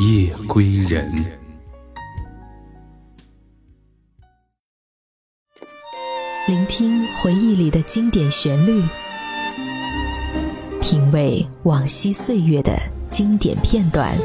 [0.00, 1.12] 夜归人。
[6.48, 8.82] 聆听回忆里的经典旋律，
[10.80, 14.16] 品味往昔岁月的经典片段。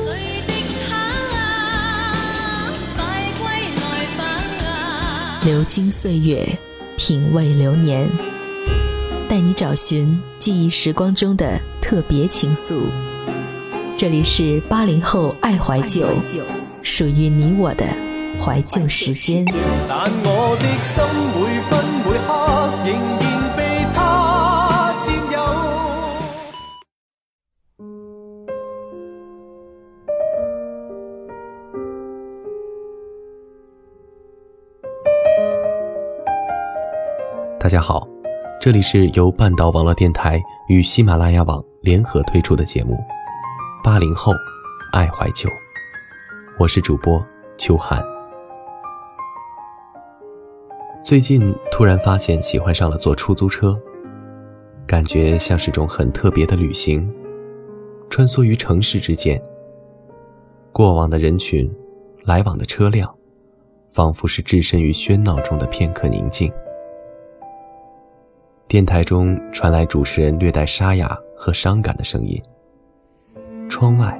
[5.43, 6.57] 流金岁月，
[6.95, 8.09] 品味流年，
[9.27, 12.85] 带你找寻记忆时光中的特别情愫。
[13.97, 16.05] 这里是八零后爱怀旧，
[16.81, 17.85] 属于你我的
[18.37, 19.45] 怀旧时间。
[19.87, 22.29] 但我的心每分每刻
[22.85, 23.23] 仍然
[23.55, 23.61] 被
[23.95, 25.39] 他占有。
[37.57, 38.05] 大家好，
[38.59, 42.93] 这里是由半岛网络电台与喜马拉雅网联合推出的节目
[43.85, 44.33] 《八零后
[44.91, 45.47] 爱怀旧》，
[46.57, 47.23] 我是主播
[47.55, 48.03] 秋寒。
[51.03, 53.79] 最近突然发现喜欢上了坐出租车，
[54.87, 57.07] 感觉像是种很特别的旅行，
[58.09, 59.39] 穿梭于城市之间，
[60.71, 61.71] 过往的人群，
[62.23, 63.15] 来往的车辆，
[63.93, 66.51] 仿佛是置身于喧闹中的片刻宁静。
[68.67, 72.41] 电台中传来主持人略带沙哑和伤感的声音。
[73.69, 74.19] 窗外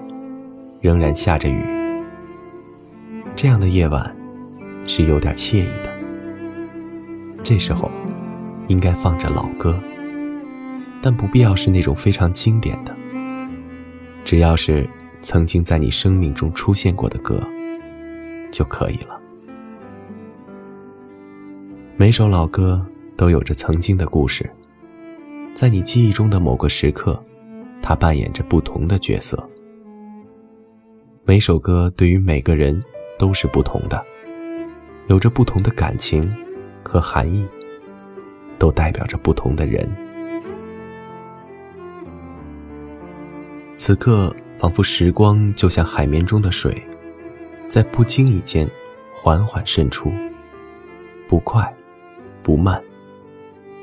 [0.82, 1.62] 仍然下着雨，
[3.36, 4.16] 这样的夜晚
[4.86, 5.94] 是有点惬意的。
[7.44, 7.90] 这时候
[8.68, 9.80] 应该放着老歌，
[11.02, 12.95] 但不必要是那种非常经典的，
[14.23, 14.88] 只要是
[15.22, 17.42] 曾经在你生命中出现过的歌
[18.52, 19.20] 就可以了。
[21.98, 22.86] 每首老歌。
[23.17, 24.52] 都有着曾经的故事，
[25.54, 27.17] 在你记忆中的某个时刻，
[27.86, 29.48] 他扮演着不同的角色。
[31.23, 32.84] 每首歌对于每个人
[33.16, 34.04] 都是不同的，
[35.06, 36.28] 有着不同的感情
[36.82, 37.46] 和含义，
[38.58, 39.88] 都代表着不同的人。
[43.76, 46.82] 此刻，仿佛时光就像海绵中的水，
[47.67, 48.67] 在不经意间
[49.14, 50.12] 缓缓渗出，
[51.28, 51.72] 不快，
[52.42, 52.82] 不慢。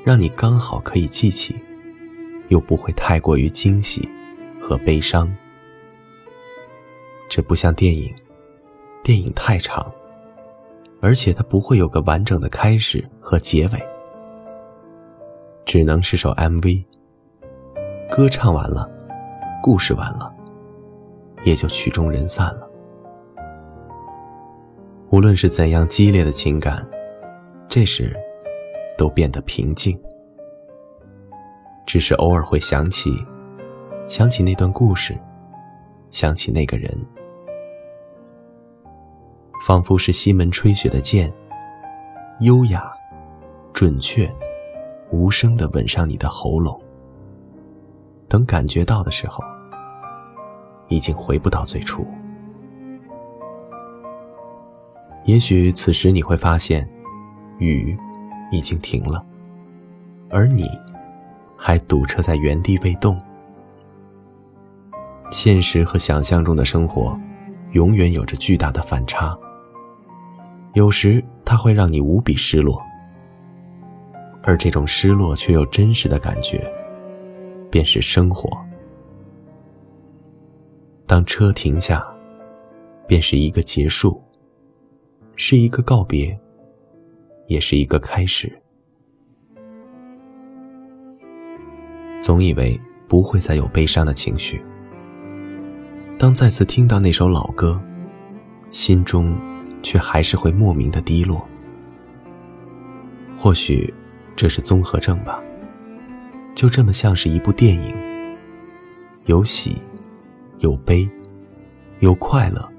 [0.03, 1.55] 让你刚好可以记起，
[2.53, 4.07] 又不会太过于惊喜
[4.61, 5.27] 和悲伤。
[7.31, 8.15] 这不像电影，
[9.03, 9.91] 电影太长，
[11.01, 13.83] 而且它不会有个完整的开始和结尾，
[15.65, 16.85] 只能是首 MV。
[18.11, 18.87] 歌唱完了，
[19.63, 20.31] 故事完了，
[21.45, 22.69] 也就曲终人散了。
[25.09, 26.87] 无论是怎样激烈的情感，
[27.67, 28.15] 这时。
[28.99, 29.99] 都变得平静，
[31.87, 33.15] 只是偶尔会想起，
[34.09, 35.19] 想起那段故事，
[36.11, 36.91] 想起那个人，
[39.67, 41.33] 仿佛是西门吹雪的剑，
[42.41, 42.91] 优雅、
[43.73, 44.33] 准确、
[45.11, 46.81] 无声的吻上你的喉咙。
[48.29, 49.43] 等感觉到的时候，
[50.89, 52.07] 已经回不到最初。
[55.25, 56.89] 也许此时你会发现，
[57.59, 57.99] 雨。
[58.55, 59.25] 已经停了，
[60.29, 60.69] 而你
[61.65, 63.17] 还堵车在原地未动。
[65.31, 67.17] 现实和想象中的生活，
[67.71, 69.39] 永远有着巨大的反差。
[70.75, 72.83] 有时它会让你无比失落，
[74.43, 76.69] 而这种失落却又真实的感觉，
[77.71, 78.51] 便是生活。
[81.07, 82.05] 当车停下，
[83.07, 84.21] 便是一个结束，
[85.37, 86.37] 是一个告别。
[87.49, 88.62] 也是一个开始。
[92.23, 94.65] 总以为不会再有悲伤的情绪，
[96.17, 97.83] 当再次听到那首老歌，
[98.71, 99.37] 心中
[99.83, 101.45] 却还是会莫名的低落。
[103.37, 103.93] 或许
[104.37, 105.43] 这是综合症吧，
[106.55, 107.93] 就这么像是一部电影，
[109.25, 109.83] 有喜，
[110.61, 111.11] 有悲，
[111.99, 112.71] 有快乐，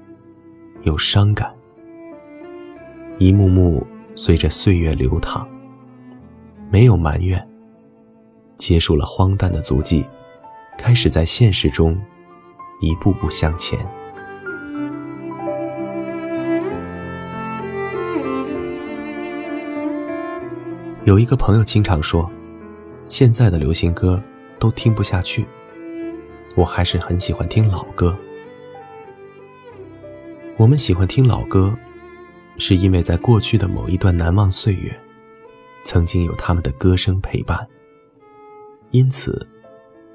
[0.84, 1.54] 有伤感，
[3.18, 3.86] 一幕幕。
[4.16, 5.44] 随着岁月流淌，
[6.70, 7.44] 没有埋怨，
[8.56, 10.04] 结束了荒诞的足迹
[10.78, 12.00] 开始在现实中
[12.80, 13.78] 一步步向前。
[21.04, 22.30] 有一个朋友经常说
[23.06, 24.22] 现在的流行歌
[24.58, 25.46] 都听不下去
[26.54, 28.16] 我还是很喜欢听老歌。
[30.56, 31.76] 我们喜欢听老歌
[32.58, 34.96] 是因为在过去的某一段难忘岁月
[35.84, 37.66] 曾经有他们的歌声陪伴。
[38.94, 39.44] 因此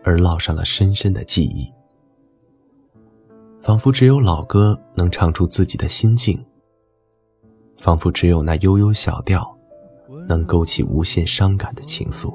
[0.05, 1.69] 而烙上了深深的记忆。
[3.61, 6.41] 仿佛只有老歌能唱出自己的心境，
[7.77, 9.53] 仿佛只有那悠悠小调。
[10.27, 12.31] 能勾起无限伤感的情愫。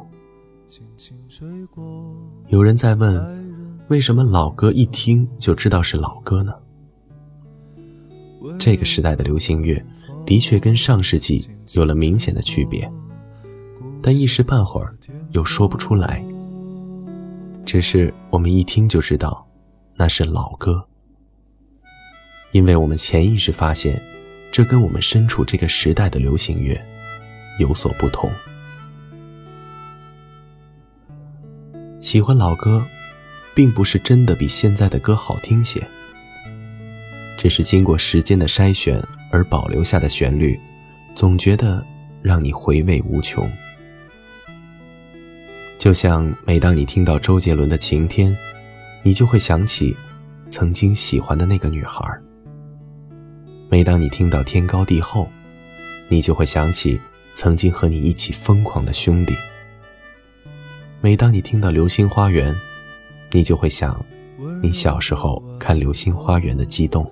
[2.49, 6.53] 有人在问，为什么老歌一听就知道是老歌呢？
[8.59, 9.83] 这个时代的流行乐
[10.27, 12.91] 的确跟上世纪有了明显的区别，
[14.03, 14.97] 但一时半会儿
[15.31, 16.25] 又说不出来。
[17.65, 19.47] 只是我们一听就知道，
[19.97, 20.87] 那是老歌，
[22.53, 24.01] 因为我们潜意识发现，
[24.53, 26.81] 这跟我们身处这个时代的流行乐。
[27.61, 28.29] 有所不同。
[32.01, 32.85] 喜欢老歌，
[33.55, 35.81] 并不是真的比现在的歌好听些，
[37.39, 39.01] 只是经过时间的筛选
[39.31, 40.59] 而保留下的旋律，
[41.15, 41.81] 总觉得
[42.23, 43.49] 让你回味无穷。
[45.85, 48.33] 就像每当你听到周杰伦的《晴天》，
[49.03, 49.95] 你就会想起
[50.49, 52.03] 曾经喜欢的那个女孩；
[53.69, 55.25] 每当你听到《天高地厚》，
[56.09, 56.99] 你就会想起。
[57.35, 59.35] 曾经和你一起疯狂的兄弟。
[61.03, 62.55] 每当你听到《流星花园》，
[63.33, 64.03] 你就会想，
[64.63, 67.05] 你小时候看《流星花园》的激动。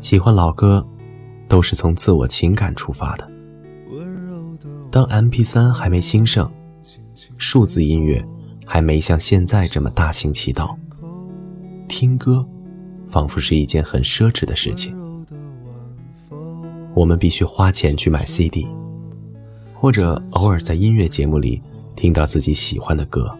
[0.00, 0.86] 喜欢老歌，
[1.48, 3.29] 都是从自我情感出发的。
[4.90, 6.50] 当 MP3 还没兴盛，
[7.38, 8.24] 数字音乐
[8.66, 10.76] 还没像现在这么大行其道，
[11.86, 12.44] 听歌，
[13.08, 14.92] 仿佛是一件很奢侈的事情。
[16.92, 18.66] 我们必须花钱去买 CD，
[19.74, 21.62] 或者偶尔在音乐节目里
[21.94, 23.32] 听到自己喜欢的歌。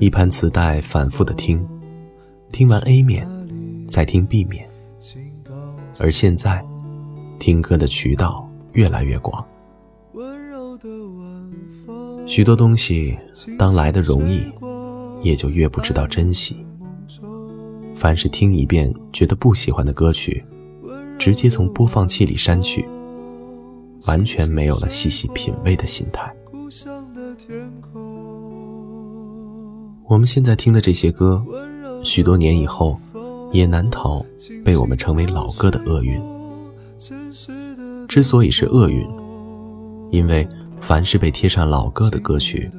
[0.00, 1.66] 一盘磁带反复的听，
[2.52, 3.26] 听完 A 面，
[3.88, 4.68] 再听 B 面。
[5.98, 6.62] 而现在，
[7.38, 9.44] 听歌的渠道越来越广，
[12.26, 13.18] 许多东西
[13.58, 14.42] 当来的容易，
[15.22, 16.64] 也就越不知道珍惜。
[17.94, 20.44] 凡是听一遍觉得不喜欢的歌曲。
[21.18, 22.88] 直接从播放器里删去，
[24.06, 26.32] 完全没有了细细品味的心态。
[30.06, 31.44] 我们现在听的这些歌，
[32.04, 32.96] 许多年以后，
[33.50, 34.24] 也难逃
[34.64, 36.22] 被我们称为老歌的厄运。
[38.08, 39.06] 之所以是厄运，
[40.10, 40.48] 因为
[40.80, 42.70] 凡是被贴上老歌的歌曲，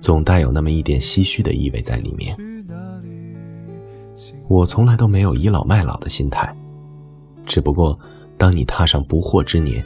[0.00, 2.36] 总带有那么一点唏嘘的意味在里面。
[4.48, 6.54] 我从来都没有倚老卖老的心态。
[7.46, 7.98] 只不过，
[8.36, 9.82] 当你踏上不惑之年，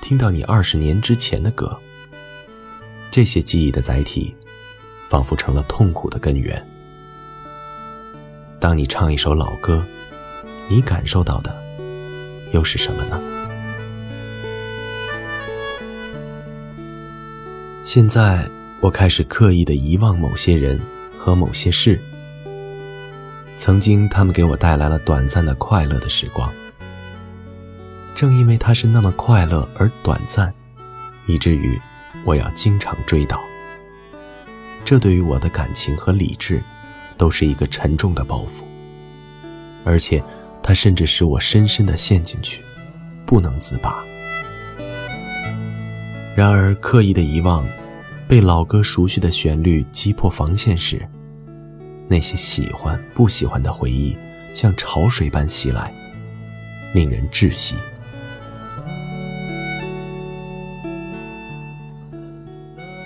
[0.00, 1.76] 听到你二十年之前的歌，
[3.10, 4.32] 这些记忆的载体，
[5.08, 6.64] 仿佛成了痛苦的根源。
[8.60, 9.84] 当你唱一首老歌，
[10.68, 11.52] 你感受到的
[12.52, 13.20] 又是什么呢？
[17.86, 18.44] 现在，
[18.80, 20.76] 我开始刻意的遗忘某些人
[21.16, 22.00] 和某些事。
[23.58, 26.52] 曾经，他们给我带来了短暂的快乐的时光。
[28.12, 30.52] 正因为它是那么快乐而短暂，
[31.28, 31.80] 以至于
[32.24, 33.38] 我要经常追悼。
[34.84, 36.60] 这对于我的感情和理智，
[37.16, 38.64] 都是一个沉重的包袱。
[39.84, 40.20] 而且，
[40.60, 42.60] 它甚至使我深深的陷进去，
[43.24, 44.04] 不能自拔。
[46.36, 47.66] 然而，刻意的遗忘，
[48.28, 51.00] 被老歌熟悉的旋律击破防线时，
[52.06, 54.14] 那些喜欢不喜欢的回忆，
[54.52, 55.90] 像潮水般袭来，
[56.92, 57.74] 令人窒息。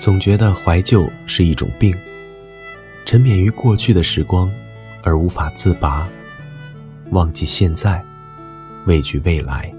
[0.01, 1.97] 总觉得怀旧是一种病，
[3.07, 4.51] 沉湎于过去的时光，
[5.05, 6.09] 而无法自拔，
[7.13, 8.03] 忘记现在，
[8.87, 9.73] 畏惧未来。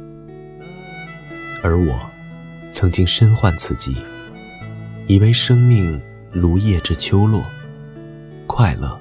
[1.61, 2.10] 而我，
[2.71, 3.95] 曾经身患此疾，
[5.07, 6.01] 以为生命
[6.31, 7.43] 如叶之秋落，
[8.47, 8.99] 快乐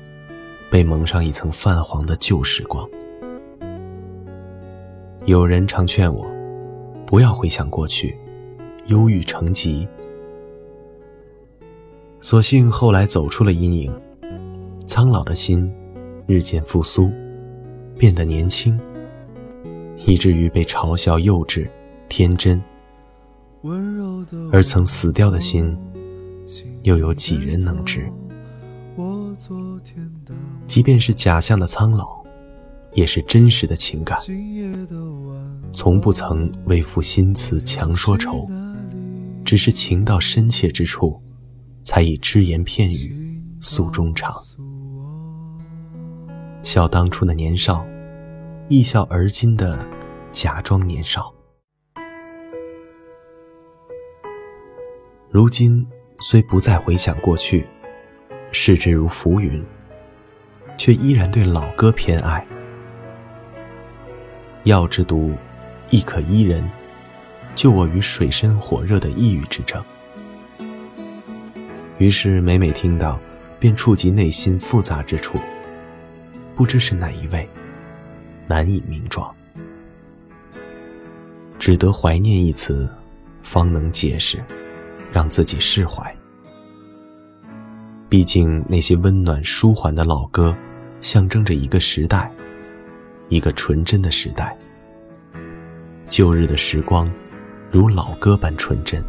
[0.71, 2.89] 被蒙上一层泛黄的旧时光。
[5.27, 6.27] 有人常劝我，
[7.07, 8.17] 不要回想过去，
[8.87, 9.87] 忧郁成疾。
[12.21, 13.93] 所幸后来走出了阴影，
[14.87, 15.73] 苍老的心
[16.27, 17.11] 日渐复苏，
[17.97, 18.79] 变得年轻，
[20.07, 21.69] 以至于被嘲笑幼稚、
[22.09, 22.61] 天真。
[24.52, 25.76] 而曾死掉的心，
[26.83, 28.11] 又有几人能知？
[30.67, 32.23] 即便是假象的苍老，
[32.95, 34.19] 也是真实的情感，
[35.73, 38.49] 从不曾为赋新词强说愁，
[39.45, 41.21] 只是情到深切之处，
[41.83, 44.33] 才以只言片语诉衷肠。
[46.62, 47.85] 笑当初的年少，
[48.69, 49.79] 亦笑而今的
[50.33, 51.33] 假装年少。
[55.33, 55.87] 如今
[56.19, 57.65] 虽不再回想过去，
[58.51, 59.65] 视之如浮云，
[60.77, 62.45] 却依然对老歌偏爱。
[64.65, 65.33] 药之毒，
[65.89, 66.69] 亦可医人，
[67.55, 69.81] 救我于水深火热的抑郁之症。
[71.99, 73.17] 于是每每听到，
[73.61, 75.39] 便触及内心复杂之处。
[76.57, 77.49] 不知是哪一位，
[78.49, 79.33] 难以名状，
[81.57, 82.91] 只得怀念一词，
[83.45, 84.43] 方能解释，
[85.12, 86.14] 让自己释怀。
[88.09, 90.55] 毕竟那些温暖舒缓的老歌，
[91.00, 92.31] 象征着一个时代，
[93.29, 94.57] 一个纯真的时代。
[96.09, 97.11] 旧日的时光，
[97.71, 99.00] 如老歌般纯真。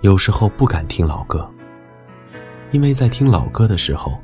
[0.00, 1.46] 有时候不敢听老歌。
[2.70, 4.18] 因为在听老歌的时候，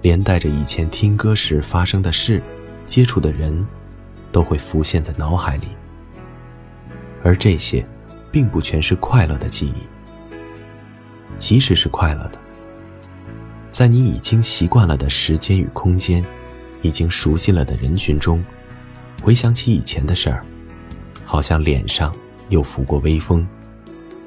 [0.00, 2.42] 连带着以前听歌时发生的事、
[2.86, 3.64] 接触的人，
[4.32, 5.68] 都会浮现在脑海里。
[7.22, 7.84] 而这些，
[8.30, 9.74] 并不全是快乐的记忆。
[11.38, 12.38] 即使是快乐的，
[13.70, 16.24] 在你已经习惯了的时间与空间，
[16.82, 18.44] 已经熟悉了的人群中，
[19.22, 20.44] 回想起以前的事儿，
[21.24, 22.14] 好像脸上
[22.48, 23.46] 又拂过微风，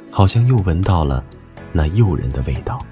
[0.10, 1.24] 好像又闻到了
[1.72, 2.84] 那诱人的味道。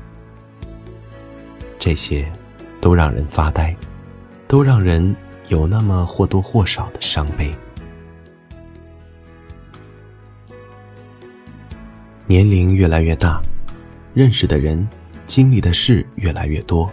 [1.77, 2.31] 这些，
[2.79, 3.75] 都让人发呆，
[4.47, 5.15] 都让人
[5.47, 7.51] 有那么或多或少的伤悲。
[12.25, 13.41] 年龄越来越大，
[14.13, 14.87] 认识的人、
[15.25, 16.91] 经历的事越来越多，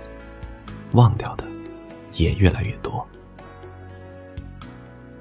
[0.93, 1.45] 忘掉的
[2.15, 3.07] 也越来越多。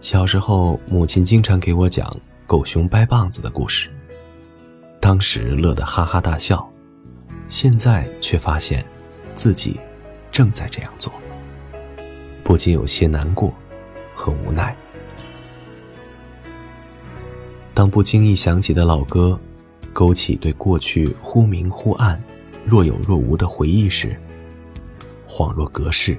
[0.02, 3.90] 小时候，母亲经常给我讲狗熊掰棒子的故事，
[5.00, 6.68] 当时乐得哈哈大笑，
[7.48, 8.86] 现在却发现。
[9.36, 9.80] 自己
[10.34, 11.14] 正在这样做，
[12.44, 13.54] 不禁有些难过
[14.14, 14.76] 和无奈。
[17.74, 19.40] 当不经意想起的老歌，
[19.90, 22.22] 勾起对过去忽明忽暗、
[22.66, 24.16] 若有若无的回忆时，
[25.28, 26.18] 恍若隔世，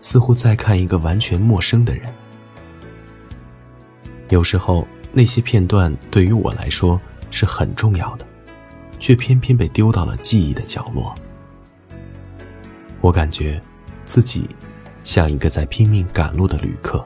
[0.00, 2.08] 似乎在看一个完全陌生的人。
[4.28, 8.26] 有时候，那些片段对于我来说是很重要的，
[8.98, 11.14] 却偏偏被丢到了记忆的角落。
[13.00, 13.60] 我感觉，
[14.04, 14.48] 自己
[15.04, 17.04] 像一个在拼命赶路的旅客。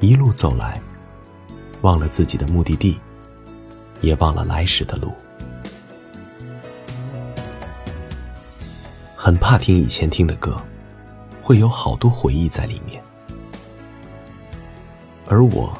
[0.00, 0.80] 一路走来，
[1.80, 2.98] 忘了自己的目的地，
[4.00, 5.12] 也忘了来时的路。
[9.14, 10.56] 很怕听以前听的歌，
[11.42, 13.02] 会有好多回忆在里面。
[15.26, 15.76] 而我，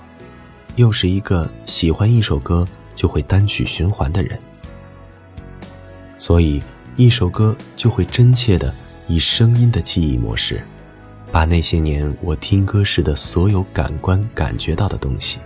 [0.77, 4.39] 又是一个喜欢一首歌就会单曲循环的人，
[6.19, 6.63] 所以。
[6.97, 8.75] 一首歌就会真切的
[9.07, 10.61] 以声音的记忆模式，
[11.31, 15.39] 把那些年我听歌时的所有感官感觉到的东西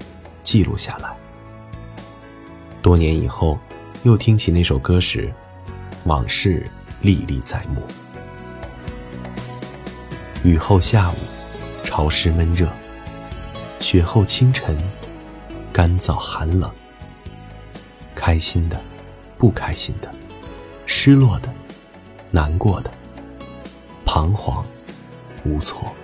[0.43, 1.15] 记录下来。
[2.83, 3.57] 多年以后，
[4.03, 5.33] 又听起那首歌时，
[6.05, 6.69] 往事
[7.01, 7.81] 历历在目。
[10.43, 11.15] 雨后下午，
[11.85, 12.67] 潮湿闷热；
[13.79, 14.77] 雪后清晨，
[15.73, 16.69] 干燥寒冷。
[18.17, 18.81] 开心的，
[19.39, 20.13] 不开心的。
[20.85, 21.49] 失落的、
[22.33, 22.91] 难过的、
[24.05, 24.65] 彷徨、
[25.45, 25.95] 无措，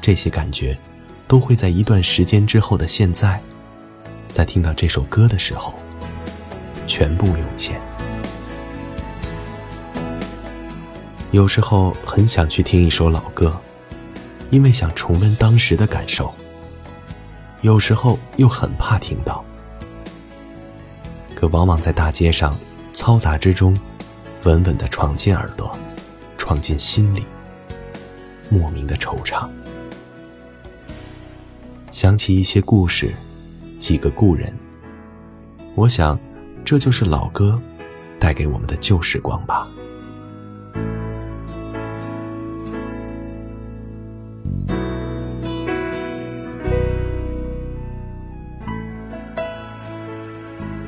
[0.00, 0.78] 这些感觉，
[1.26, 3.40] 都会在一段时间之后的现在，
[4.28, 5.74] 在听到这首歌的时候，
[6.86, 7.80] 全部涌现。
[11.30, 13.54] 有时候很想去听一首老歌，
[14.50, 16.32] 因为想重温当时的感受；
[17.62, 19.44] 有时候又很怕听到，
[21.34, 22.56] 可往往在大街上。
[22.94, 23.78] 嘈杂之中，
[24.42, 25.70] 稳稳的闯进耳朵，
[26.36, 27.24] 闯进心里。
[28.48, 29.48] 莫名的惆怅，
[31.92, 33.14] 想起一些故事，
[33.78, 34.52] 几个故人。
[35.74, 36.18] 我想，
[36.64, 37.60] 这就是老歌
[38.18, 39.68] 带给我们的旧时光吧。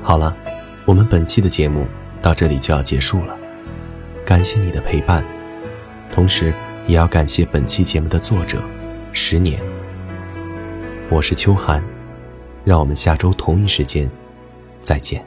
[0.02, 0.36] 好了，
[0.84, 1.86] 我们本期的节目。
[2.22, 3.34] 到这里就要结束了，
[4.26, 5.24] 感谢你的陪伴，
[6.12, 6.52] 同时
[6.86, 8.62] 也要感谢本期节目的作者
[9.14, 9.58] 十年。
[11.08, 11.82] 我是秋寒，
[12.64, 14.10] 让我们下周同一时间
[14.80, 15.24] 再见。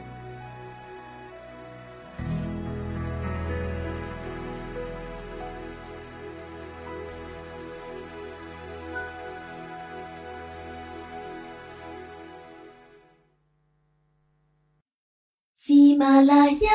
[15.54, 16.70] 喜马拉雅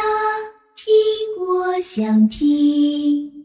[0.74, 0.96] 听
[1.46, 3.39] 我想听。